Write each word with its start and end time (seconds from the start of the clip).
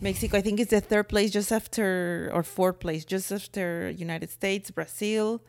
Mexico, 0.00 0.38
I 0.38 0.40
think, 0.42 0.60
is 0.60 0.68
the 0.68 0.80
third 0.80 1.08
place, 1.08 1.30
just 1.30 1.50
after 1.52 2.30
or 2.32 2.42
fourth 2.42 2.78
place, 2.80 3.04
just 3.04 3.32
after 3.32 3.90
United 3.90 4.30
States, 4.30 4.70
Brazil. 4.70 5.42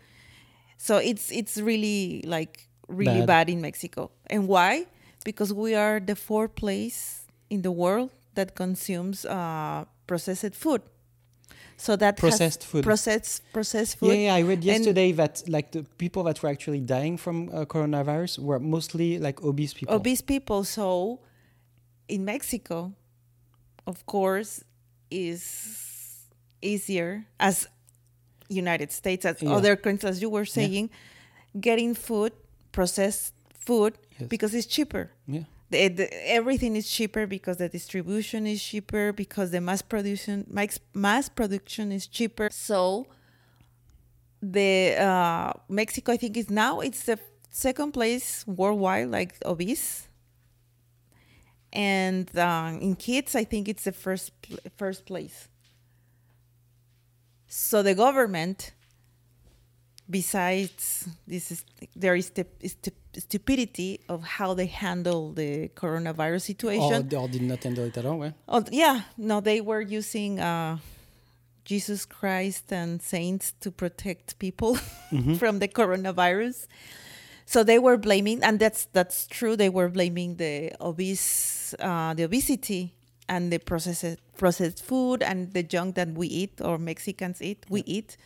So 0.78 0.98
it's 0.98 1.32
it's 1.32 1.58
really 1.58 2.24
like 2.26 2.68
really 2.88 3.20
Bad. 3.20 3.28
bad, 3.28 3.50
in 3.50 3.62
Mexico. 3.62 4.12
And 4.28 4.48
why? 4.48 4.86
Because 5.24 5.54
we 5.54 5.76
are 5.76 6.00
the 6.00 6.16
fourth 6.16 6.56
place 6.56 7.28
in 7.50 7.62
the 7.62 7.72
world 7.72 8.10
that 8.36 8.56
consumes 8.56 9.26
uh, 9.26 9.86
processed 10.08 10.56
food. 10.56 10.82
So 11.78 11.96
that 11.96 12.18
Processed 12.18 12.66
food. 12.66 12.84
processed 12.84 13.42
processed 13.54 13.98
food. 14.00 14.08
Yeah, 14.10 14.14
yeah, 14.28 14.36
I 14.36 14.42
read 14.42 14.58
And- 14.58 14.66
yesterday 14.66 15.12
that 15.14 15.44
like 15.48 15.72
the 15.72 15.84
people 15.98 16.24
that 16.24 16.42
were 16.44 16.50
actually 16.50 16.82
dying 16.82 17.18
from 17.18 17.50
uh, 17.50 17.66
coronavirus 17.66 18.40
were 18.40 18.60
mostly 18.60 19.18
like 19.20 19.42
obese 19.44 19.74
people. 19.74 19.96
obese 19.96 20.22
people. 20.22 20.64
So 20.66 21.20
in 22.10 22.26
Mexico, 22.26 22.92
of 23.90 24.06
course, 24.06 24.64
is 25.10 26.24
easier 26.62 27.26
as 27.40 27.68
United 28.64 28.92
States, 28.92 29.26
as 29.26 29.42
Yeah. 29.42 29.52
other 29.58 29.76
countries, 29.76 30.10
as 30.14 30.22
you 30.24 30.30
were 30.38 30.46
saying, 30.60 30.86
getting 31.68 31.92
food, 32.08 32.32
processed 32.72 33.34
food, 33.68 33.94
Yes. 34.20 34.30
because 34.34 34.52
it's 34.58 34.68
cheaper. 34.76 35.04
Yeah. 35.28 35.46
The, 35.72 35.88
the, 36.00 36.08
everything 36.40 36.76
is 36.76 36.86
cheaper 36.98 37.24
because 37.28 37.58
the 37.58 37.70
distribution 37.70 38.48
is 38.48 38.60
cheaper 38.70 39.06
because 39.14 39.48
the 39.52 39.62
mass 39.62 39.82
production 39.84 40.46
mass, 40.50 40.80
mass 40.94 41.30
production 41.30 41.92
is 41.92 42.08
cheaper. 42.08 42.48
So 42.52 43.06
the 44.42 44.96
uh, 44.98 45.54
Mexico, 45.68 46.14
I 46.14 46.18
think, 46.18 46.38
is 46.38 46.50
now 46.50 46.80
it's 46.80 47.04
the 47.04 47.20
second 47.52 47.92
place 47.94 48.46
worldwide, 48.48 49.10
like 49.10 49.36
obese. 49.46 50.09
And 51.72 52.36
um, 52.38 52.80
in 52.80 52.96
kids, 52.96 53.36
I 53.36 53.44
think 53.44 53.68
it's 53.68 53.84
the 53.84 53.92
first 53.92 54.32
pl- 54.42 54.58
first 54.78 55.06
place. 55.06 55.48
So 57.48 57.82
the 57.84 57.96
government, 57.96 58.74
besides 60.10 61.08
this, 61.28 61.52
is 61.52 61.66
there 61.96 62.16
is 62.16 62.30
the 62.32 62.46
stu- 62.66 62.92
stupidity 63.18 64.00
of 64.08 64.24
how 64.24 64.54
they 64.54 64.68
handle 64.68 65.32
the 65.34 65.70
coronavirus 65.76 66.36
Or, 66.36 66.40
situation. 66.40 67.10
or 67.16 67.28
did 67.28 67.42
not 67.42 67.64
handle 67.64 67.86
it 67.86 67.98
at 67.98 68.06
all. 68.06 68.24
eh? 68.24 68.32
Oh, 68.48 68.64
yeah, 68.72 69.02
no, 69.18 69.42
they 69.42 69.62
were 69.62 69.82
using 69.82 70.40
uh, 70.40 70.78
Jesus 71.66 72.06
Christ 72.06 72.72
and 72.72 73.02
saints 73.02 73.54
to 73.62 73.72
protect 73.72 74.38
people 74.40 74.76
from 75.38 75.60
the 75.60 75.68
coronavirus. 75.68 76.68
So 77.46 77.64
they 77.64 77.80
were 77.80 77.98
blaming, 77.98 78.44
and 78.44 78.60
that's 78.60 78.86
that's 78.94 79.26
true. 79.26 79.56
They 79.56 79.70
were 79.70 79.90
blaming 79.90 80.36
the 80.36 80.72
obese, 80.80 81.59
uh, 81.80 82.14
the 82.14 82.24
obesity, 82.24 82.94
and 83.28 83.52
the 83.54 83.60
processed 83.60 84.18
processed 84.38 84.84
food 84.84 85.22
and 85.22 85.54
the 85.54 85.62
junk 85.64 85.96
that 85.96 86.10
we 86.14 86.28
eat 86.28 86.62
or 86.62 86.78
Mexicans 86.78 87.42
eat. 87.42 87.66
We 87.70 87.82
eat, 87.86 88.18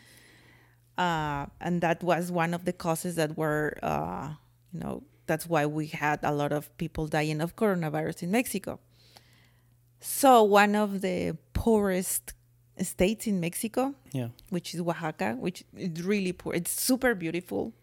uh, 0.98 1.48
and 1.60 1.82
that 1.82 2.04
was 2.04 2.32
one 2.32 2.54
of 2.54 2.66
the 2.66 2.74
causes 2.74 3.16
that 3.16 3.36
were, 3.38 3.78
uh, 3.84 4.30
you 4.72 4.80
know, 4.80 5.04
that's 5.26 5.48
why 5.48 5.66
we 5.66 5.88
had 5.88 6.20
a 6.24 6.32
lot 6.34 6.52
of 6.54 6.76
people 6.78 7.08
dying 7.08 7.42
of 7.42 7.56
coronavirus 7.56 8.24
in 8.24 8.32
Mexico. 8.32 8.80
So 10.00 10.44
one 10.44 10.76
of 10.76 11.02
the 11.02 11.38
poorest 11.54 12.34
states 12.82 13.28
in 13.28 13.40
Mexico, 13.40 13.96
Yeah. 14.12 14.30
which 14.50 14.74
is 14.74 14.82
Oaxaca, 14.82 15.36
which 15.40 15.64
is 15.76 16.04
really 16.04 16.34
poor. 16.34 16.54
It's 16.54 16.72
super 16.72 17.16
beautiful. 17.16 17.74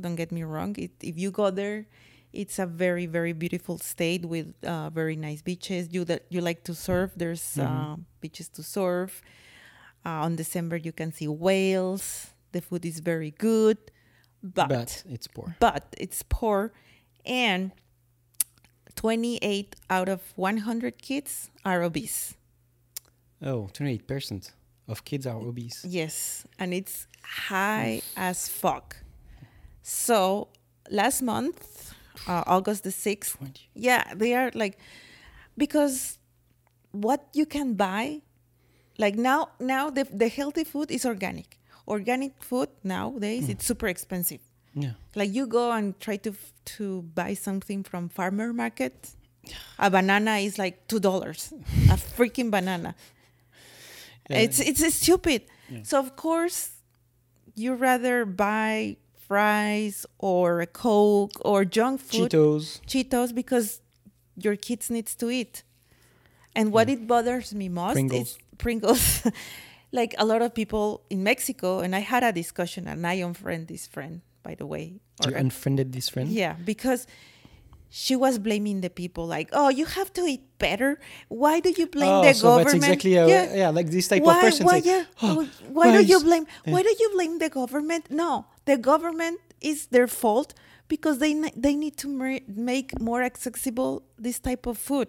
Don't 0.00 0.16
get 0.16 0.32
me 0.32 0.42
wrong. 0.42 0.74
It, 0.78 0.92
if 1.00 1.18
you 1.18 1.30
go 1.30 1.50
there, 1.50 1.86
it's 2.32 2.58
a 2.58 2.66
very 2.66 3.06
very 3.06 3.32
beautiful 3.32 3.78
state 3.78 4.24
with 4.24 4.54
uh, 4.64 4.90
very 4.90 5.16
nice 5.16 5.42
beaches. 5.42 5.88
You 5.92 6.04
that 6.04 6.22
you 6.30 6.40
like 6.40 6.64
to 6.64 6.74
surf. 6.74 7.10
There's 7.16 7.58
uh, 7.58 7.96
beaches 8.20 8.48
to 8.50 8.62
surf. 8.62 9.22
Uh, 10.06 10.24
on 10.26 10.36
December 10.36 10.76
you 10.76 10.92
can 10.92 11.12
see 11.12 11.28
whales. 11.28 12.28
The 12.52 12.60
food 12.60 12.84
is 12.84 13.00
very 13.00 13.30
good, 13.32 13.78
but 14.42 14.68
But 14.68 15.02
it's 15.08 15.26
poor. 15.28 15.54
but 15.60 15.94
it's 15.98 16.22
poor 16.28 16.72
and 17.26 17.70
28 18.96 19.76
out 19.88 20.08
of 20.08 20.20
100 20.36 21.00
kids 21.02 21.50
are 21.64 21.82
obese 21.82 22.34
Oh, 23.42 23.70
28% 23.72 24.52
of 24.88 25.04
kids 25.04 25.26
are 25.26 25.36
obese. 25.36 25.84
yes 25.88 26.44
and 26.58 26.74
it's 26.74 27.06
high 27.22 28.02
as 28.16 28.48
fuck 28.48 28.96
so 29.82 30.48
last 30.90 31.22
month 31.22 31.94
uh, 32.26 32.42
august 32.46 32.84
the 32.84 32.90
6th 32.90 33.36
20. 33.38 33.68
yeah 33.74 34.04
they 34.14 34.34
are 34.34 34.50
like 34.54 34.78
because 35.56 36.18
what 36.92 37.28
you 37.32 37.46
can 37.46 37.74
buy 37.74 38.20
like 38.98 39.16
now 39.16 39.48
now 39.58 39.90
the, 39.90 40.04
the 40.12 40.28
healthy 40.28 40.64
food 40.64 40.90
is 40.90 41.06
organic. 41.06 41.58
Organic 41.88 42.42
food 42.42 42.68
nowadays 42.84 43.48
it's 43.48 43.64
super 43.64 43.88
expensive. 43.88 44.40
Yeah. 44.74 44.92
like 45.16 45.32
you 45.34 45.46
go 45.46 45.72
and 45.72 45.98
try 45.98 46.16
to 46.18 46.32
to 46.76 47.02
buy 47.02 47.34
something 47.34 47.82
from 47.82 48.08
farmer 48.08 48.52
market 48.52 49.10
a 49.78 49.90
banana 49.90 50.36
is 50.36 50.58
like 50.58 50.86
two 50.86 51.00
dollars. 51.00 51.52
A 51.90 51.96
freaking 51.96 52.50
banana. 52.50 52.94
Yeah. 54.28 54.38
it's 54.38 54.60
it's 54.60 54.94
stupid. 54.94 55.42
So 55.82 55.98
of 55.98 56.14
course 56.14 56.70
you 57.54 57.74
rather 57.74 58.24
buy 58.24 58.96
fries 59.34 59.96
or 60.18 60.60
a 60.60 60.66
coke 60.66 61.36
or 61.50 61.58
junk 61.64 62.00
food 62.00 62.30
Cheetos. 62.32 62.64
cheetos 62.92 63.30
because 63.40 63.80
your 64.44 64.56
kids 64.56 64.90
needs 64.90 65.14
to 65.14 65.30
eat 65.30 65.62
and 66.58 66.72
what 66.74 66.88
it 66.94 67.06
bothers 67.06 67.54
me 67.54 67.68
most 67.68 67.94
Pringles. 67.94 68.28
is 68.34 68.38
pringles 68.58 69.04
like 69.98 70.12
a 70.18 70.24
lot 70.30 70.42
of 70.42 70.50
people 70.60 70.86
in 71.14 71.22
mexico 71.22 71.78
and 71.78 71.94
i 71.94 72.02
had 72.12 72.22
a 72.30 72.32
discussion 72.42 72.82
and 72.88 73.06
i 73.06 73.14
unfriended 73.28 73.68
this 73.68 73.86
friend 73.86 74.14
by 74.42 74.54
the 74.60 74.66
way 74.66 74.84
You 75.24 75.30
or- 75.30 75.36
unfriended 75.44 75.92
this 75.92 76.08
friend? 76.12 76.26
yeah, 76.42 76.54
because 76.72 77.06
she 78.02 78.14
was 78.24 78.34
blaming 78.38 78.78
the 78.86 78.88
people 79.02 79.24
like, 79.36 79.48
"Oh, 79.60 79.68
you 79.80 79.84
have 79.98 80.10
to 80.18 80.22
eat 80.32 80.42
better. 80.66 80.90
Why 81.28 81.54
do 81.66 81.70
you 81.80 81.86
blame 81.96 82.16
Oh, 82.18 82.22
the 82.22 82.32
so 82.38 82.42
government?" 82.46 82.80
that's 82.80 82.86
exactly 82.86 83.12
how, 83.18 83.26
yeah. 83.26 83.70
like 83.78 83.88
this 83.96 84.06
type 84.10 84.22
why, 84.22 84.36
of 84.38 84.40
person. 84.46 84.62
Why, 84.68 84.76
like, 84.78 84.86
yeah, 84.94 85.04
"Oh, 85.26 85.42
why, 85.76 85.86
do 85.98 86.00
you 86.12 86.18
blame? 86.28 86.44
Why 86.74 86.80
do 86.88 86.92
you 87.02 87.08
blame 87.18 87.34
the 87.44 87.50
government? 87.60 88.04
No, 88.22 88.46
the 88.64 88.76
government 88.76 89.40
is 89.60 89.86
their 89.88 90.06
fault 90.06 90.54
because 90.88 91.18
they 91.18 91.32
they 91.56 91.74
need 91.74 91.96
to 91.98 92.08
make 92.48 93.00
more 93.00 93.22
accessible 93.22 94.02
this 94.18 94.38
type 94.38 94.66
of 94.66 94.78
food. 94.78 95.08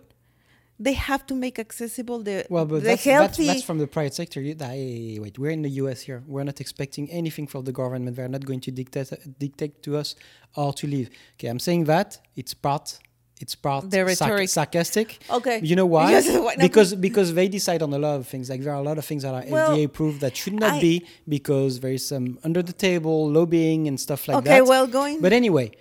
They 0.79 0.93
have 0.93 1.27
to 1.27 1.35
make 1.35 1.59
accessible 1.59 2.23
the 2.23 2.45
Well, 2.49 2.65
but 2.65 2.79
the 2.81 2.81
that's, 2.81 3.03
that's, 3.03 3.37
healthy. 3.37 3.47
that's 3.47 3.63
from 3.63 3.77
the 3.77 3.85
private 3.85 4.15
sector. 4.15 4.41
You, 4.41 4.55
I, 4.59 5.19
wait, 5.21 5.37
we're 5.37 5.51
in 5.51 5.61
the 5.61 5.69
US 5.81 6.01
here. 6.01 6.23
We're 6.25 6.43
not 6.43 6.59
expecting 6.59 7.07
anything 7.11 7.45
from 7.45 7.65
the 7.65 7.71
government. 7.71 8.15
They're 8.15 8.27
not 8.27 8.45
going 8.45 8.61
to 8.61 8.71
dictate 8.71 9.13
dictate 9.37 9.83
to 9.83 9.97
us 9.97 10.15
how 10.55 10.71
to 10.71 10.87
live. 10.87 11.09
Okay, 11.35 11.49
I'm 11.49 11.59
saying 11.59 11.83
that 11.85 12.19
it's 12.35 12.55
part. 12.55 12.97
It's 13.41 13.55
part 13.55 13.89
The 13.89 13.97
sarc- 13.97 14.05
rhetoric. 14.19 14.49
sarcastic. 14.49 15.07
Okay. 15.37 15.59
You 15.69 15.75
know 15.75 15.87
why? 15.95 16.05
Because 16.07 16.27
why- 16.45 16.55
because 16.67 16.89
because 17.07 17.29
they 17.33 17.47
decide 17.47 17.81
on 17.81 17.91
a 17.93 17.97
lot 18.07 18.15
of 18.21 18.27
things. 18.27 18.49
Like 18.51 18.61
there 18.63 18.73
are 18.73 18.81
a 18.85 18.87
lot 18.91 18.97
of 19.01 19.05
things 19.05 19.23
that 19.23 19.33
are 19.33 19.43
Well, 19.47 19.71
FDA 19.71 19.83
approved 19.85 20.19
that 20.21 20.33
should 20.41 20.53
not 20.65 20.73
I- 20.73 20.81
be 20.89 21.05
because 21.27 21.79
there 21.81 21.93
is 21.99 22.03
some 22.13 22.25
under 22.43 22.61
the 22.69 22.73
table 22.87 23.17
lobbying 23.37 23.87
and 23.89 23.99
stuff 23.99 24.27
like 24.27 24.37
okay, 24.37 24.49
that. 24.49 24.61
Okay, 24.61 24.69
well, 24.69 24.85
going. 24.87 25.15
But 25.25 25.33
anyway, 25.33 25.71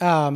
um, 0.00 0.34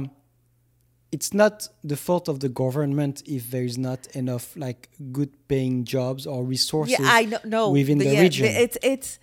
it's 1.10 1.32
not 1.32 1.68
the 1.82 1.96
fault 1.96 2.28
of 2.28 2.36
the 2.40 2.48
government 2.50 3.22
if 3.26 3.50
there 3.50 3.64
is 3.64 3.76
not 3.78 4.00
enough 4.14 4.54
like 4.56 4.88
good 5.12 5.30
paying 5.48 5.84
jobs 5.84 6.26
or 6.26 6.44
resources 6.44 6.98
yeah, 7.00 7.06
I 7.20 7.24
know. 7.24 7.38
No, 7.44 7.70
within 7.70 7.98
the- 7.98 8.04
the 8.04 8.14
yeah, 8.14 8.20
region. 8.26 8.46
It's 8.46 8.78
it's, 8.82 9.18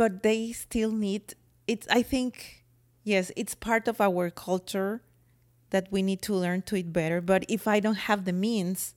but 0.00 0.22
they 0.22 0.52
still 0.52 0.92
need. 0.92 1.34
It's. 1.66 1.86
I 1.88 2.02
think 2.02 2.64
yes, 3.04 3.30
it's 3.36 3.54
part 3.54 3.86
of 3.88 4.00
our 4.00 4.28
culture 4.30 5.02
that 5.70 5.88
we 5.90 6.02
need 6.02 6.20
to 6.22 6.34
learn 6.34 6.62
to 6.62 6.76
eat 6.76 6.92
better. 6.92 7.20
But 7.20 7.44
if 7.48 7.66
I 7.68 7.80
don't 7.80 7.98
have 8.08 8.24
the 8.24 8.32
means, 8.32 8.94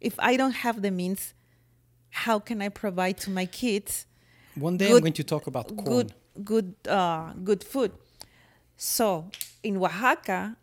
if 0.00 0.14
I 0.18 0.36
don't 0.36 0.56
have 0.64 0.82
the 0.82 0.90
means, 0.90 1.34
how 2.10 2.38
can 2.38 2.60
I 2.62 2.68
provide 2.68 3.18
to 3.18 3.30
my 3.30 3.46
kids 3.46 4.06
One 4.54 4.76
day 4.76 4.90
I'm 4.92 5.00
going 5.00 5.12
to 5.14 5.24
talk 5.24 5.46
about 5.46 5.68
corn. 5.68 5.84
good 5.84 6.08
good 6.44 6.74
uh, 6.88 7.32
good 7.44 7.62
food? 7.64 7.92
So 8.76 9.30
in 9.62 9.76
Oaxaca, 9.76 10.56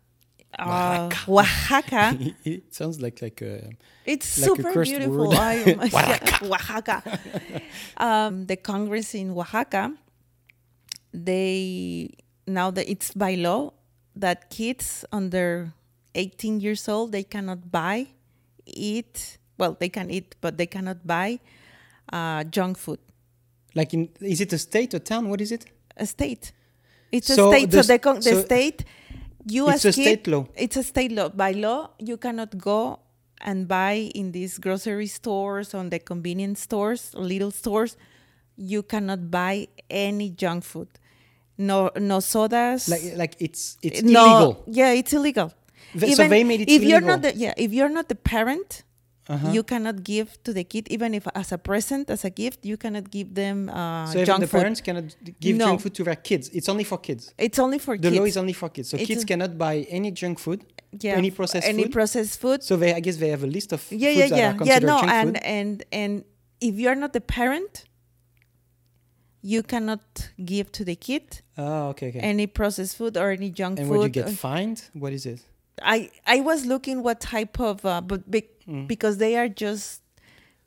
uh, 0.58 1.08
Oaxaca, 1.28 2.18
it 2.44 2.74
sounds 2.74 3.00
like 3.00 3.20
like 3.22 3.40
a 3.42 3.70
It's 4.04 4.38
Like 4.38 4.46
super 4.48 4.72
cursed 4.72 4.90
beautiful. 4.90 5.28
word. 5.28 5.38
I 5.52 5.54
am- 5.54 5.80
yeah, 5.92 6.38
Oaxaca. 6.42 6.96
um, 7.96 8.46
the 8.46 8.56
Congress 8.56 9.14
in 9.14 9.30
Oaxaca, 9.36 9.92
they 11.12 12.10
now 12.46 12.70
that 12.70 12.88
it's 12.90 13.12
by 13.12 13.34
law 13.34 13.72
that 14.16 14.50
kids 14.50 15.04
under 15.12 15.72
18 16.14 16.60
years 16.60 16.88
old 16.88 17.12
they 17.12 17.24
cannot 17.24 17.70
buy, 17.70 18.08
eat. 18.66 19.38
Well, 19.58 19.76
they 19.78 19.88
can 19.88 20.10
eat, 20.10 20.36
but 20.40 20.56
they 20.58 20.66
cannot 20.66 21.06
buy 21.06 21.40
uh, 22.12 22.44
junk 22.44 22.78
food. 22.78 22.98
like 23.74 23.94
in 23.94 24.08
is 24.20 24.40
it 24.40 24.52
a 24.52 24.58
state 24.58 24.94
or 24.94 25.00
town? 25.00 25.28
What 25.28 25.40
is 25.40 25.52
it? 25.52 25.66
A 25.96 26.06
state. 26.06 26.52
It's 27.12 27.28
So 27.28 27.50
a 27.52 27.56
state. 27.56 27.70
the 27.70 27.82
so 27.82 27.92
the, 27.92 27.98
con- 27.98 28.20
the 28.20 28.34
state. 28.42 28.84
You 29.46 29.68
it's 29.68 29.84
as 29.84 29.84
a 29.86 29.92
kid, 29.92 30.02
state 30.02 30.26
law. 30.28 30.46
It's 30.56 30.76
a 30.76 30.82
state 30.82 31.12
law. 31.12 31.28
By 31.28 31.52
law, 31.52 31.90
you 31.98 32.16
cannot 32.16 32.58
go 32.58 33.00
and 33.40 33.68
buy 33.68 34.10
in 34.14 34.32
these 34.32 34.58
grocery 34.58 35.06
stores, 35.06 35.74
on 35.74 35.90
the 35.90 35.98
convenience 36.00 36.60
stores, 36.62 37.12
little 37.14 37.50
stores, 37.50 37.96
you 38.56 38.82
cannot 38.82 39.30
buy 39.30 39.68
any 39.90 40.30
junk 40.30 40.64
food. 40.64 40.88
No, 41.58 41.90
no 41.98 42.20
sodas. 42.20 42.88
Like 42.88 43.16
like 43.16 43.34
it's 43.40 43.76
it's 43.82 44.02
no, 44.02 44.24
illegal. 44.24 44.64
Yeah, 44.66 44.92
it's 44.92 45.12
illegal. 45.12 45.52
Th- 45.98 46.14
so 46.14 46.28
they 46.28 46.44
made 46.44 46.60
it 46.62 46.68
if 46.68 46.82
you're 46.82 47.00
not 47.00 47.22
the 47.22 47.32
yeah, 47.34 47.54
if 47.56 47.72
you're 47.72 47.88
not 47.98 48.08
the 48.08 48.14
parent, 48.34 48.82
Uh-huh. 49.28 49.50
you 49.56 49.62
cannot 49.64 49.96
give 50.04 50.28
to 50.46 50.52
the 50.58 50.62
kid 50.72 50.86
even 50.88 51.10
if 51.18 51.24
as 51.34 51.50
a 51.50 51.58
present 51.58 52.04
as 52.16 52.22
a 52.24 52.30
gift 52.30 52.58
you 52.70 52.76
cannot 52.76 53.06
give 53.10 53.28
them 53.34 53.56
uh, 53.68 54.06
so 54.06 54.18
even 54.22 54.26
junk 54.28 54.40
the 54.40 54.46
food. 54.46 54.60
parents 54.60 54.80
cannot 54.86 55.06
give 55.44 55.56
No. 55.58 55.64
junk 55.66 55.78
food 55.82 55.94
to 55.98 56.02
their 56.08 56.20
kids. 56.28 56.44
It's 56.58 56.68
only 56.72 56.84
for 56.90 56.98
kids. 57.08 57.22
It's 57.46 57.58
only 57.58 57.80
for 57.86 57.94
The 57.98 58.02
kids. 58.10 58.16
law 58.18 58.26
is 58.32 58.36
only 58.42 58.52
for 58.60 58.68
kids. 58.76 58.86
So 58.90 58.96
It's 58.96 59.08
kids 59.10 59.24
cannot 59.30 59.52
buy 59.58 59.76
any 59.98 60.10
junk 60.20 60.36
food, 60.38 60.60
yeah, 61.04 61.18
any 61.20 61.30
processed 61.38 61.66
any 61.66 61.82
food. 61.84 61.92
processed 61.98 62.36
food. 62.42 62.58
So 62.62 62.72
they, 62.82 62.90
I 62.94 63.00
guess 63.06 63.16
they 63.22 63.30
have 63.34 63.42
a 63.42 63.50
list 63.58 63.68
of 63.76 63.80
yeah, 63.90 63.98
foods 64.14 64.18
yeah, 64.18 64.28
that 64.28 64.62
are 64.62 64.64
yeah, 64.70 64.78
yeah. 64.78 64.90
No, 64.92 64.98
and 65.18 65.28
food. 65.34 65.42
and 65.58 65.72
and 66.00 66.12
if 66.68 66.74
you're 66.82 67.00
not 67.04 67.10
the 67.18 67.24
parent, 67.38 67.72
you 69.42 69.60
cannot 69.72 70.30
give 70.52 70.66
to 70.78 70.84
the 70.84 70.96
kid 71.08 71.42
Oh, 71.58 71.88
okay, 71.90 72.08
okay. 72.08 72.20
any 72.20 72.46
processed 72.46 72.96
food 72.96 73.16
or 73.16 73.30
any 73.30 73.50
junk 73.50 73.78
And 73.78 73.88
food. 73.88 73.94
And 73.94 74.02
would 74.02 74.16
you 74.16 74.22
get 74.22 74.32
Uh, 74.32 74.36
fined? 74.36 74.90
What 74.92 75.12
is 75.12 75.24
it? 75.26 75.40
I 75.82 76.10
I 76.26 76.40
was 76.40 76.64
looking 76.66 77.02
what 77.02 77.20
type 77.20 77.58
of 77.60 77.84
uh, 77.84 78.00
but 78.00 78.30
be, 78.30 78.42
Mm. 78.66 78.86
because 78.88 79.18
they 79.18 79.36
are 79.36 79.48
just 79.48 80.02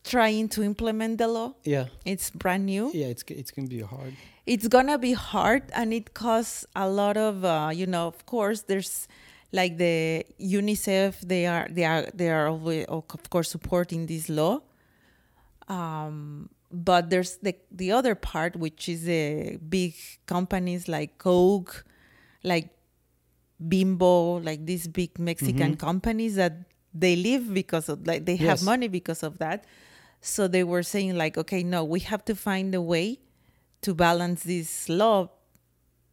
trying 0.04 0.48
to 0.50 0.64
implement 0.64 1.18
the 1.18 1.28
law. 1.28 1.54
Yeah, 1.66 1.88
It's 2.06 2.30
brand 2.32 2.66
new. 2.66 2.92
yeah, 2.94 3.08
it's 3.14 3.24
it's 3.28 3.52
gonna 3.52 3.68
be 3.68 3.82
hard. 3.82 4.14
It's 4.46 4.68
gonna 4.68 4.98
be 4.98 5.14
hard, 5.14 5.64
and 5.74 5.94
it 5.94 6.14
costs 6.14 6.66
a 6.76 6.88
lot 6.90 7.18
of 7.18 7.44
uh, 7.44 7.72
you 7.80 7.86
know. 7.86 8.08
Of 8.08 8.26
course, 8.26 8.62
there's 8.70 9.08
like 9.52 9.78
the 9.78 10.26
UNICEF. 10.40 11.20
They 11.28 11.46
are 11.46 11.68
they 11.70 11.86
are 11.86 12.04
they 12.14 12.30
are 12.32 12.48
always, 12.48 12.86
of 12.88 13.30
course 13.30 13.50
supporting 13.52 14.08
this 14.08 14.30
law. 14.30 14.62
Um, 15.68 16.50
but 16.72 17.10
there's 17.10 17.38
the 17.38 17.56
the 17.72 17.92
other 17.92 18.16
part, 18.16 18.56
which 18.56 18.88
is 18.88 19.06
the 19.06 19.58
big 19.58 19.96
companies 20.26 20.88
like 20.88 21.18
Coke, 21.18 21.86
like 22.44 22.70
Bimbo, 23.68 24.40
like 24.40 24.66
these 24.66 24.88
big 24.88 25.18
Mexican 25.20 25.76
companies 25.76 26.36
that 26.36 26.54
they 26.94 27.16
live 27.16 27.54
because 27.54 27.90
of 27.90 28.06
like 28.06 28.26
they 28.26 28.36
have 28.36 28.64
money 28.64 28.88
because 28.88 29.24
of 29.24 29.40
that. 29.40 29.66
So 30.22 30.48
they 30.48 30.64
were 30.64 30.84
saying 30.84 31.18
like, 31.18 31.38
okay, 31.38 31.64
no, 31.64 31.84
we 31.84 32.02
have 32.02 32.24
to 32.26 32.36
find 32.36 32.76
a 32.76 32.82
way 32.82 33.20
to 33.82 33.94
balance 33.94 34.44
this 34.44 34.90
law 34.90 35.30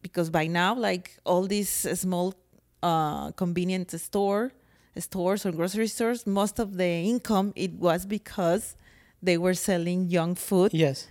because 0.02 0.30
by 0.30 0.46
now, 0.46 0.74
like 0.74 1.16
all 1.24 1.46
these 1.46 1.68
small 1.68 2.34
uh, 2.82 3.32
convenience 3.32 4.00
store 4.00 4.52
stores 4.96 5.44
or 5.44 5.52
grocery 5.52 5.88
stores, 5.88 6.26
most 6.26 6.58
of 6.58 6.76
the 6.76 6.86
income 6.86 7.52
it 7.56 7.72
was 7.74 8.06
because 8.06 8.76
they 9.22 9.38
were 9.38 9.54
selling 9.54 10.08
young 10.10 10.34
food 10.34 10.72
Yes. 10.72 11.08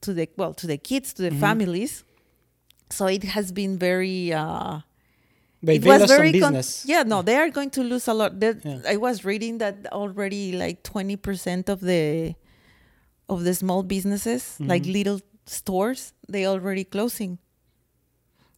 to 0.00 0.12
the 0.14 0.28
well 0.36 0.54
to 0.54 0.66
the 0.66 0.78
kids 0.78 1.12
to 1.14 1.22
the 1.22 1.30
Mm-hmm. 1.30 1.40
families. 1.40 2.04
So 2.90 3.06
it 3.06 3.24
has 3.24 3.52
been 3.52 3.78
very. 3.78 4.32
Uh, 4.32 4.80
But 5.62 5.74
it 5.74 5.82
they 5.82 5.88
was 5.90 6.06
very 6.08 6.32
con- 6.40 6.52
business. 6.54 6.84
yeah 6.86 7.02
no 7.04 7.18
they 7.22 7.34
are 7.34 7.50
going 7.50 7.70
to 7.70 7.82
lose 7.82 8.06
a 8.06 8.14
lot 8.14 8.32
Yeah. 8.40 8.78
i 8.94 8.96
was 8.96 9.24
reading 9.24 9.58
that 9.58 9.74
already 9.90 10.52
like 10.64 10.78
20% 10.86 11.68
of 11.68 11.80
the 11.80 12.34
of 13.28 13.42
the 13.42 13.54
small 13.54 13.82
businesses 13.82 14.42
like 14.60 14.84
Mm-hmm. 14.84 14.92
little 14.98 15.20
stores 15.46 16.12
they 16.32 16.46
already 16.46 16.84
closing 16.84 17.38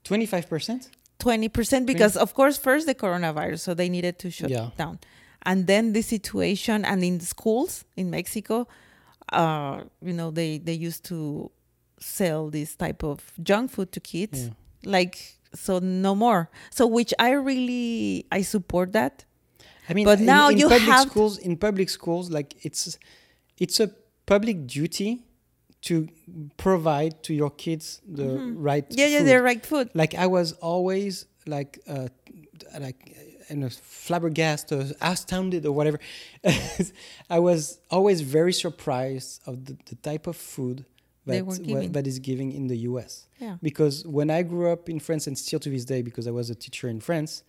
Twenty-five 0.05 0.47
percent. 0.49 0.91
20% 1.19 1.85
because 1.87 2.17
of 2.17 2.33
course 2.33 2.57
first 2.59 2.87
the 2.87 2.95
coronavirus 2.95 3.61
so 3.61 3.75
they 3.75 3.89
needed 3.89 4.19
to 4.19 4.31
shut 4.31 4.51
Yeah. 4.51 4.71
down 4.77 4.99
and 5.47 5.67
then 5.67 5.93
the 5.93 6.03
situation 6.03 6.85
and 6.85 7.03
in 7.05 7.19
the 7.19 7.27
schools 7.27 7.85
in 7.97 8.11
mexico 8.11 8.67
uh 9.33 9.81
you 10.03 10.13
know 10.13 10.31
they 10.31 10.59
they 10.59 10.73
used 10.75 11.05
to 11.05 11.51
sell 11.99 12.51
this 12.51 12.75
type 12.77 13.03
of 13.03 13.33
junk 13.43 13.71
food 13.71 13.91
to 13.93 14.01
kids 14.01 14.47
Yeah. 14.47 14.91
like 14.91 15.17
so 15.55 15.79
no 15.81 16.15
more 16.15 16.49
so 16.71 16.87
which 16.87 17.13
i 17.19 17.31
really 17.33 18.27
i 18.33 18.43
support 18.43 18.93
that 18.93 19.25
I 19.89 19.93
mean, 19.93 20.05
But 20.05 20.21
in- 20.21 20.27
now 20.27 20.51
in, 20.51 20.59
you 20.59 20.69
public 20.69 20.83
have- 20.89 21.09
schools. 21.11 21.39
In 21.39 21.57
public 21.57 21.89
schools, 21.91 22.31
like 22.31 22.55
it's 22.65 22.97
it's 23.59 23.81
a 23.81 23.89
public 24.25 24.69
duty 24.69 25.25
to 25.83 26.07
provide 26.59 27.25
to 27.25 27.35
your 27.35 27.51
kids 27.51 28.01
the 28.07 28.29
right. 28.55 28.89
Mm-hmm. 28.89 28.99
yeah 29.01 29.07
yeah 29.07 29.19
food. 29.19 29.27
they're 29.27 29.43
right 29.43 29.67
food 29.67 29.91
like 29.95 30.15
I 30.15 30.27
was 30.29 30.53
always 30.61 31.27
like 31.47 31.81
uh, 31.89 32.07
like 32.79 33.17
you 33.51 33.57
know 33.57 33.69
flabbergasted 33.69 34.79
or 34.79 34.95
astounded 35.01 35.67
or 35.67 35.73
whatever. 35.73 35.99
I 37.31 37.39
was 37.39 37.81
always 37.91 38.21
very 38.21 38.53
surprised 38.53 39.43
of 39.47 39.65
the, 39.67 39.77
the 39.87 39.97
type 39.97 40.27
of 40.27 40.37
food 40.37 40.85
that 41.27 41.93
that 41.93 42.07
is 42.07 42.19
giving 42.19 42.53
in 42.53 42.67
the 42.69 42.79
U.S. 42.91 43.27
yeah 43.39 43.57
Because 43.63 44.07
when 44.07 44.31
I 44.31 44.43
grew 44.43 44.71
up 44.71 44.89
in 44.89 45.01
France 45.01 45.27
and 45.27 45.37
still 45.37 45.61
to 45.61 45.71
this 45.71 45.85
day, 45.85 46.03
because 46.03 46.27
I 46.27 46.31
was 46.31 46.51
a 46.51 46.55
teacher 46.55 46.89
in 46.89 47.01
France, 47.01 47.43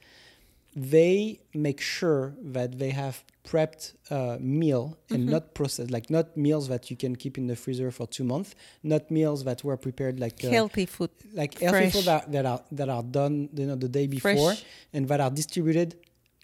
they 0.76 1.40
make 1.54 1.82
sure 1.82 2.34
that 2.42 2.78
they 2.80 2.90
have 2.92 3.24
prepped 3.44 3.94
uh, 4.10 4.38
meal 4.40 4.98
and 5.10 5.22
Mm-hmm. 5.24 5.32
not 5.32 5.54
processed, 5.54 5.92
like 5.92 6.10
not 6.10 6.38
meals 6.38 6.68
that 6.70 6.90
you 6.90 6.96
can 6.98 7.16
keep 7.16 7.38
in 7.38 7.48
the 7.48 7.56
freezer 7.56 7.92
for 7.92 8.08
two 8.08 8.24
months, 8.24 8.56
not 8.84 9.10
meals 9.12 9.44
that 9.44 9.64
were 9.64 9.78
prepared 9.78 10.20
like 10.20 10.44
uh, 10.46 10.50
healthy 10.50 10.86
food 10.86 11.10
like 11.34 11.58
healthy 11.60 11.90
food 11.90 12.06
that, 12.06 12.32
that 12.32 12.46
are 12.46 12.62
that 12.72 12.90
are 12.90 13.04
done 13.04 13.50
you 13.54 13.66
know 13.66 13.76
the 13.76 13.90
day 13.90 14.08
before 14.08 14.54
Fresh. 14.54 14.64
and 14.94 15.08
that 15.08 15.20
are 15.20 15.30
distributed 15.30 15.96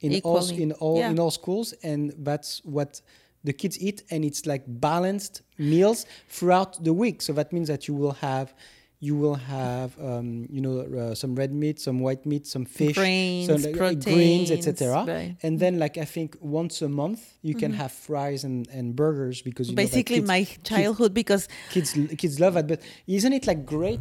in 0.02 0.20
all 0.24 0.50
in 0.50 0.72
all 0.74 1.00
Yeah. 1.00 1.12
in 1.12 1.20
all 1.20 1.32
schools 1.32 1.74
and 1.84 2.14
that's 2.20 2.62
what 2.66 3.02
the 3.44 3.54
kids 3.54 3.80
eat 3.80 4.04
and 4.12 4.24
it's 4.26 4.46
like 4.46 4.64
balanced 4.68 5.42
meals 5.58 6.06
throughout 6.28 6.84
the 6.84 6.94
week 6.94 7.22
so 7.22 7.32
that 7.34 7.52
means 7.54 7.68
that 7.68 7.88
you 7.88 7.94
will 7.94 8.14
have 8.14 8.54
you 9.00 9.16
will 9.16 9.36
have 9.36 9.98
um, 10.02 10.48
you 10.50 10.60
know 10.60 10.80
uh, 10.82 11.14
some 11.14 11.36
red 11.36 11.54
meat 11.54 11.80
some 11.80 12.00
white 12.00 12.26
meat 12.26 12.48
some 12.48 12.66
fish 12.66 12.96
grains 12.96 13.46
some 13.48 13.62
like, 13.62 13.76
uh, 13.76 13.78
proteins 13.78 14.06
greens 14.06 14.52
etc 14.52 15.06
right. 15.08 15.36
and 15.44 15.60
then 15.60 15.78
like 15.78 15.98
i 16.00 16.06
think 16.06 16.36
once 16.42 16.82
a 16.82 16.90
month 16.90 17.22
you 17.44 17.54
can 17.54 17.72
have 17.74 17.92
fries 17.92 18.44
and, 18.44 18.68
and 18.70 18.96
burgers 18.96 19.42
because 19.42 19.70
you 19.70 19.76
know 19.76 19.82
Mm-hmm. 19.82 19.94
basically 19.94 20.16
kids- 20.18 20.28
my 20.28 20.44
childhood 20.64 21.14
because 21.14 21.48
kids 21.70 21.94
kids 22.18 22.40
love 22.40 22.58
it 22.58 22.66
but 22.68 22.82
isn't 23.06 23.34
it 23.34 23.46
like 23.46 23.66
great 23.66 24.00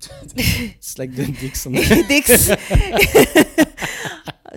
it's 0.36 0.98
like 0.98 1.14
the 1.14 1.26
dicks 1.26 1.66
on 1.66 1.72
the 1.74 2.04
Dicks. 2.08 2.50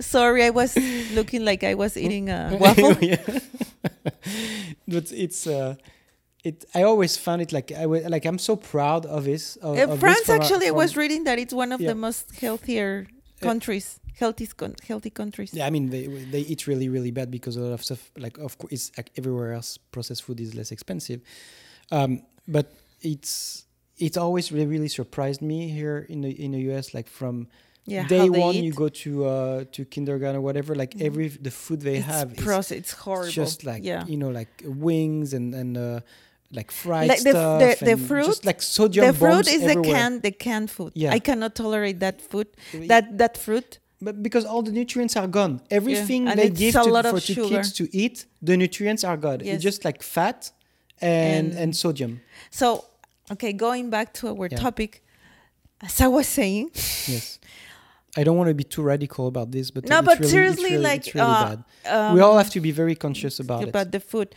Sorry, 0.00 0.42
I 0.44 0.50
was 0.50 0.76
looking 1.14 1.44
like 1.44 1.62
I 1.62 1.74
was 1.74 1.96
eating 1.96 2.28
a 2.30 2.56
waffle. 2.60 2.94
But 4.88 5.12
it's 5.12 5.46
uh 5.46 5.74
it 6.44 6.64
i 6.74 6.82
always 6.82 7.16
found 7.16 7.40
it 7.42 7.50
like 7.52 7.72
i 7.72 7.86
was 7.86 8.00
like 8.14 8.24
i'm 8.28 8.38
so 8.38 8.54
proud 8.56 9.02
of 9.06 9.24
this 9.24 9.56
of, 9.56 9.76
Uh, 9.78 9.82
of 9.84 9.90
this 9.90 10.00
France, 10.00 10.26
from 10.26 10.36
actually, 10.40 10.68
I 10.68 10.72
was 10.82 10.96
reading 10.96 11.24
that 11.24 11.38
it's 11.38 11.54
one 11.54 11.72
of 11.72 11.80
Yeah. 11.80 11.90
the 11.92 11.94
most 12.06 12.24
healthier 12.44 13.06
countries, 13.40 13.86
healthy, 14.22 14.46
con- 14.60 14.76
healthy 14.90 15.10
countries. 15.10 15.50
yeah 15.52 15.66
i 15.66 15.70
mean 15.70 15.90
they 15.94 16.04
they 16.34 16.40
eat 16.52 16.66
really 16.66 16.88
really 16.88 17.10
bad 17.10 17.28
because 17.30 17.54
a 17.56 17.60
lot 17.66 17.72
of 17.78 17.82
stuff 17.88 18.10
like 18.24 18.36
of 18.46 18.52
course 18.58 18.72
it's 18.76 18.86
like 18.98 19.10
everywhere 19.20 19.50
else 19.58 19.70
processed 19.94 20.22
food 20.26 20.38
is 20.40 20.54
less 20.54 20.70
expensive 20.72 21.20
um 21.90 22.10
but 22.46 22.66
it's 23.00 23.64
it's 24.06 24.16
always 24.16 24.50
really 24.52 24.66
really 24.66 24.88
surprised 24.88 25.40
me 25.42 25.68
here 25.68 25.98
in 26.08 26.20
the 26.22 26.30
in 26.44 26.52
the 26.52 26.60
us 26.78 26.86
like 26.94 27.08
from 27.20 27.36
Yeah, 27.86 28.08
day 28.08 28.28
one 28.30 28.54
eat. 28.56 28.64
you 28.64 28.72
go 28.84 28.88
to 29.04 29.10
uh 29.26 29.64
to 29.76 29.84
kindergarten 29.84 30.36
or 30.40 30.44
whatever 30.48 30.72
like 30.82 30.92
every 31.08 31.28
the 31.28 31.50
food 31.50 31.80
they 31.88 31.96
it's 32.00 32.06
have 32.06 32.28
is 32.32 32.70
it's 32.80 32.92
horrible. 33.04 33.30
just 33.42 33.58
like 33.70 33.82
yeah. 33.84 34.06
you 34.12 34.16
know 34.16 34.30
like 34.40 34.52
wings 34.64 35.34
and 35.34 35.54
and 35.54 35.76
uh 35.76 36.00
like 36.54 36.70
fried 36.70 37.08
Like 37.08 37.22
the 37.22 37.30
stuff 37.30 37.78
the- 37.78 37.84
the 37.90 37.96
fruit- 38.08 38.26
just 38.26 38.44
like 38.50 38.60
sodium 38.62 39.06
the 39.06 39.12
fruit 39.12 39.46
is 39.56 39.62
the 39.72 39.76
canned, 39.82 40.22
the 40.22 40.30
canned 40.44 40.70
food. 40.70 40.92
Yeah. 40.94 41.12
I 41.16 41.18
cannot 41.28 41.54
tolerate 41.54 41.98
that 42.00 42.16
food. 42.30 42.48
That 42.92 43.04
that 43.22 43.34
fruit. 43.46 43.78
but 44.06 44.22
because 44.22 44.44
all 44.50 44.62
the 44.68 44.72
nutrients 44.80 45.14
are 45.20 45.28
gone 45.38 45.54
everything 45.78 46.22
and 46.28 46.36
they 46.40 46.50
give 46.50 46.74
to, 46.74 47.02
for 47.14 47.20
to 47.20 47.34
kids 47.50 47.68
to 47.78 47.84
eat 48.02 48.16
the 48.48 48.54
nutrients 48.62 49.02
are 49.10 49.16
gone 49.26 49.40
Yes. 49.40 49.54
it's 49.54 49.62
just 49.70 49.80
like 49.88 49.98
fat 50.16 50.38
and 51.00 51.46
And- 51.46 51.58
and, 51.62 51.70
sodium 51.82 52.12
So, 52.60 52.66
okay, 53.34 53.52
going 53.66 53.84
back 53.96 54.08
to 54.18 54.22
our 54.32 54.48
Yeah. 54.50 54.58
topic, 54.66 54.90
as 55.86 55.94
I 56.06 56.08
was 56.18 56.26
saying, 56.38 56.64
yes 57.14 57.38
I 58.16 58.22
don't 58.26 58.36
want 58.40 58.48
to 58.54 58.54
be 58.54 58.62
too 58.74 58.82
radical 58.82 59.24
about 59.26 59.48
this, 59.56 59.66
but 59.74 59.82
No, 59.88 60.00
but 60.00 60.18
really, 60.20 60.30
seriously, 60.30 60.64
it's 60.64 60.72
really, 60.74 60.84
like, 60.90 61.00
it's 61.06 61.14
really 61.16 61.26
uh, 61.26 61.48
bad. 61.56 61.58
um, 61.94 62.14
we 62.14 62.20
all 62.20 62.36
have 62.42 62.50
to 62.56 62.60
be 62.60 62.70
very 62.82 62.94
conscious 62.94 63.34
about, 63.44 63.62
it. 63.64 63.68
about 63.70 63.86
it. 63.88 63.92
the 63.96 64.00
food 64.12 64.28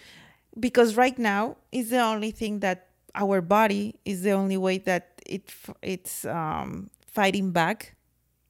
because 0.60 0.96
right 0.98 1.18
now 1.20 1.58
is 1.72 1.90
the 1.90 2.00
only 2.02 2.32
thing 2.32 2.60
that 2.62 2.88
our 3.16 3.42
body 3.42 3.96
is 4.06 4.22
the 4.24 4.32
only 4.32 4.58
way 4.58 4.78
that 4.80 5.22
it 5.26 5.52
it's 5.82 6.26
um, 6.26 6.90
fighting 7.06 7.52
back 7.52 7.96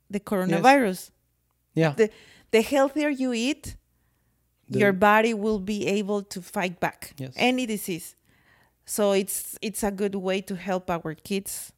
the 0.09 0.19
coronavirus 0.19 1.11
Yeah, 1.75 1.93
the 1.95 2.09
the 2.51 2.61
healthier 2.61 3.09
you 3.09 3.33
eat 3.33 3.75
The- 4.69 4.79
your 4.79 4.93
body 4.93 5.33
will 5.33 5.59
be 5.59 5.87
able 5.87 6.21
to 6.33 6.41
fight 6.41 6.79
back 6.79 7.13
Yes. 7.17 7.33
any 7.37 7.65
disease 7.65 8.15
so 8.85 9.11
it's 9.13 9.57
it's 9.61 9.83
a 9.83 9.91
good 9.91 10.15
way 10.15 10.41
to 10.41 10.55
help 10.55 10.89
our 10.89 11.13
kids 11.15 11.71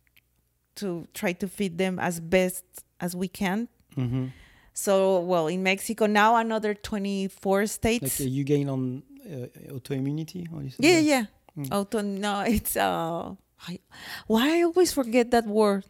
to 0.75 1.07
try 1.13 1.33
to 1.33 1.47
feed 1.47 1.77
them 1.77 1.99
as 1.99 2.19
best 2.19 2.63
as 2.99 3.15
we 3.15 3.27
can 3.27 3.67
Mm-hmm. 3.97 4.27
So, 4.73 5.19
well, 5.19 5.47
in 5.47 5.61
Mexico 5.61 6.05
now 6.05 6.37
another 6.37 6.73
24 6.73 7.59
Like 7.61 7.67
states. 7.69 8.21
uh, 8.21 8.23
you 8.23 8.43
gain 8.45 8.69
on 8.69 9.03
uh, 9.29 9.73
autoimmunity. 9.75 10.51
Or 10.53 10.63
yeah, 10.63 10.95
that? 10.95 11.03
yeah. 11.03 11.25
Mm. 11.57 11.71
Auto 11.73 12.01
no, 12.01 12.41
it's 12.41 12.75
uh 12.77 13.33
I, 13.67 13.79
why 14.27 14.59
I 14.59 14.63
always 14.63 14.91
forget 14.93 15.31
that 15.31 15.45
word. 15.45 15.83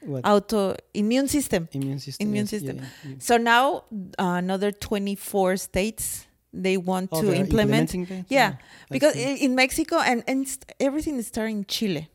What 0.00 0.26
Auto 0.28 0.76
immune 0.92 1.28
system. 1.28 1.68
immune 1.72 1.98
system? 1.98 2.28
immune 2.28 2.44
yes, 2.44 2.50
system. 2.50 2.76
yeah, 2.76 2.84
yeah. 3.10 3.14
So 3.20 3.36
now 3.38 3.84
uh, 4.18 4.36
another 4.44 4.70
24 4.70 5.56
states 5.56 6.26
they 6.52 6.76
want 6.76 7.08
Oh, 7.12 7.20
to 7.22 7.26
they're 7.28 7.36
implement 7.40 7.90
that? 7.90 8.24
Yeah, 8.28 8.56
because 8.90 9.14
good. 9.14 9.38
in 9.40 9.54
Mexico 9.54 9.96
and 10.00 10.22
and 10.28 10.46
st- 10.46 10.70
everything 10.78 11.16
is 11.18 11.26
starting 11.28 11.58
in 11.58 11.64
Chile. 11.64 12.08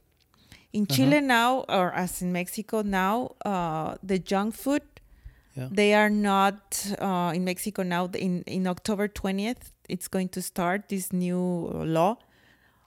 In 0.71 0.83
Uh-huh. 0.83 0.95
Chile 0.95 1.19
now, 1.21 1.65
or 1.67 1.91
as 1.93 2.21
in 2.21 2.31
Mexico 2.31 2.83
now, 2.83 3.33
uh, 3.43 3.95
the 4.03 4.19
junk 4.19 4.53
food 4.53 4.83
Yeah. 5.55 5.67
they 5.71 5.93
are 5.93 6.09
not 6.09 6.85
uh, 6.99 7.31
in 7.35 7.43
Mexico 7.43 7.83
now. 7.83 8.05
In 8.13 8.43
in 8.43 8.67
October 8.67 9.07
twentieth, 9.07 9.71
it's 9.89 10.07
going 10.07 10.29
to 10.29 10.41
start 10.41 10.87
this 10.89 11.11
new 11.11 11.39
law, 11.97 12.17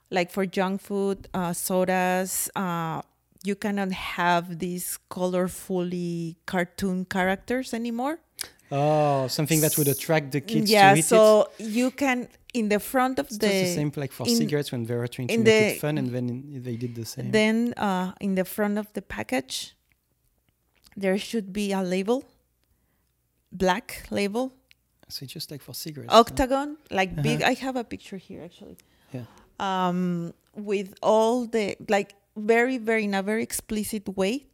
like 0.09 0.31
for 0.31 0.45
junk 0.45 0.81
food, 0.81 1.27
uh, 1.33 1.53
sodas. 1.53 2.49
Uh, 2.55 3.01
you 3.43 3.55
cannot 3.55 3.91
have 3.91 4.59
these 4.59 4.97
colorfully 5.11 6.35
cartoon 6.45 7.05
characters 7.05 7.73
anymore. 7.73 8.19
Oh, 8.71 9.27
something 9.27 9.59
that 9.61 9.77
would 9.77 9.87
attract 9.87 10.31
the 10.31 10.41
kids 10.41 10.71
yeah, 10.71 10.93
to 10.93 10.97
eat 10.97 10.99
it. 11.01 11.05
so 11.05 11.49
you 11.59 11.91
can 11.91 12.27
in 12.53 12.69
the 12.69 12.79
front 12.79 13.19
of 13.19 13.25
It's 13.27 13.37
the, 13.37 13.47
just 13.47 13.63
the 13.65 13.75
same 13.75 13.91
like 13.95 14.11
for 14.11 14.25
in- 14.27 14.35
cigarettes 14.35 14.71
when 14.71 14.85
they 14.85 14.95
were 14.95 15.07
trying 15.07 15.27
to 15.27 15.37
make 15.37 15.45
the- 15.45 15.75
it 15.75 15.79
fun, 15.81 15.97
and 15.97 16.09
then 16.09 16.29
in, 16.29 16.63
they 16.63 16.75
did 16.77 16.95
the 16.95 17.05
same. 17.05 17.29
Then 17.31 17.73
uh, 17.77 18.13
in 18.19 18.35
the 18.35 18.45
front 18.45 18.77
of 18.79 18.87
the 18.93 19.01
package, 19.01 19.75
there 20.95 21.17
should 21.17 21.51
be 21.53 21.71
a 21.73 21.81
label, 21.83 22.23
black 23.53 24.03
label, 24.09 24.51
so 25.09 25.25
just 25.25 25.51
like 25.51 25.61
for 25.61 25.73
cigarettes. 25.73 26.11
huh? 26.13 26.19
octagon, 26.19 26.77
like 26.91 27.15
big. 27.21 27.41
Uh-huh. 27.41 27.51
I 27.51 27.53
have 27.65 27.75
a 27.75 27.83
picture 27.83 28.17
here 28.17 28.41
actually. 28.43 28.77
Yeah. 29.13 29.25
Um, 29.59 30.33
with 30.55 30.93
all 31.01 31.45
the 31.45 31.75
like 31.87 32.15
very 32.35 32.77
very 32.79 33.03
in 33.05 33.13
a 33.13 33.21
very 33.21 33.43
explicit 33.43 34.09
way 34.17 34.47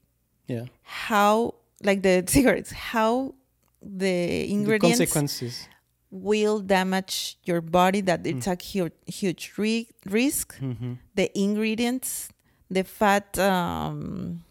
Yeah. 0.47 0.65
how 0.83 1.55
like 1.83 2.01
the 2.03 2.23
cigarettes 2.35 2.71
how 2.71 3.33
the 3.81 3.97
The 4.45 4.51
ingredients 4.51 4.99
consequences. 4.99 5.67
will 6.11 6.59
damage 6.59 7.37
your 7.45 7.61
body 7.61 8.01
that 8.01 8.27
it's 8.27 8.47
a 8.47 8.57
huge 8.61 8.91
huge 9.07 9.53
ri- 9.57 9.87
risk 10.05 10.57
hmm 10.59 10.93
the 11.15 11.27
ingredients, 11.39 12.29
the 12.69 12.83
fat. 12.83 13.37
Um, 13.39 14.43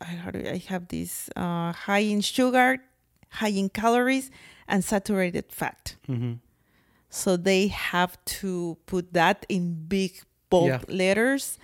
I- 0.00 0.16
how 0.22 0.30
do 0.30 0.40
I 0.40 0.58
have 0.72 0.88
this? 0.88 1.28
Uh, 1.36 1.72
high 1.86 2.04
in 2.14 2.20
sugar, 2.22 2.78
high 3.40 3.48
in 3.62 3.68
calories, 3.68 4.30
and 4.68 4.84
saturated 4.84 5.46
fat. 5.52 5.96
hmm 6.06 6.34
So 7.10 7.36
they 7.36 7.68
have 7.68 8.16
to 8.40 8.78
put 8.86 9.12
that 9.12 9.44
in 9.48 9.84
big 9.88 10.12
bold 10.50 10.70
Yeah. 10.70 10.80
letters, 10.88 11.58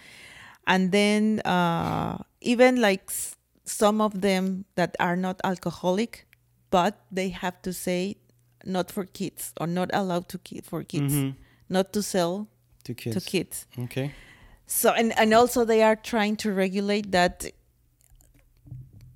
and 0.66 0.92
then 0.92 1.40
uh, 1.44 2.18
even 2.40 2.80
like 2.80 3.04
s- 3.08 3.36
some 3.64 4.00
of 4.04 4.20
them 4.20 4.64
that 4.74 4.94
are 5.00 5.16
not 5.16 5.40
alcoholic, 5.44 6.26
but 6.70 6.94
they 7.10 7.30
have 7.30 7.60
to 7.62 7.72
say 7.72 8.16
not 8.64 8.90
for 8.90 9.04
kids 9.04 9.52
or 9.60 9.66
not 9.66 9.88
allowed 9.92 10.28
to 10.28 10.38
ki- 10.38 10.60
for 10.62 10.82
kids, 10.84 11.14
hmm 11.14 11.30
not 11.70 11.92
to 11.92 12.02
sell 12.02 12.48
To 12.84 12.94
kids. 12.94 13.14
to 13.16 13.20
kids. 13.30 13.66
Okay. 13.78 14.12
So 14.66 14.92
and 14.92 15.12
and 15.18 15.32
also 15.34 15.64
they 15.64 15.82
are 15.82 15.96
trying 15.96 16.36
to 16.44 16.52
regulate 16.52 17.10
that 17.12 17.44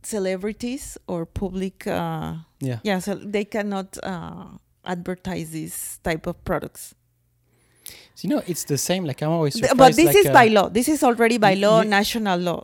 celebrities 0.06 0.99
or 1.06 1.25
public 1.26 1.87
uh 1.87 2.35
Yeah. 2.61 2.78
yeah 2.82 2.99
so 3.00 3.14
they 3.14 3.44
cannot 3.44 3.97
uh 4.02 4.47
advertise 4.85 5.50
these 5.50 5.99
type 6.02 6.26
of 6.26 6.37
products 6.44 6.94
So, 8.14 8.28
you 8.28 8.35
know, 8.35 8.42
it's 8.47 8.64
the 8.64 8.76
same. 8.78 9.04
Like 9.04 9.23
I'm 9.23 9.30
always 9.32 9.54
surprised. 9.54 9.78
but 9.78 9.97
this 9.97 10.06
like, 10.06 10.16
is 10.16 10.26
uh, 10.26 10.32
by 10.32 10.47
law 10.49 10.68
this 10.68 10.88
is 10.88 11.02
already 11.02 11.38
by 11.38 11.54
law 11.54 11.82
national 11.82 12.38
law 12.38 12.61